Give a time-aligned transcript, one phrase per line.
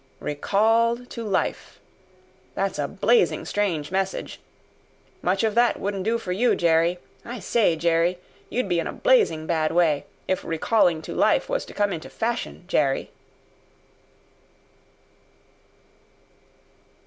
[0.19, 1.79] "'Recalled to life.'
[2.55, 4.39] That's a Blazing strange message.
[5.21, 6.97] Much of that wouldn't do for you, Jerry!
[7.23, 8.17] I say, Jerry!
[8.49, 12.09] You'd be in a Blazing bad way, if recalling to life was to come into
[12.09, 13.11] fashion, Jerry!"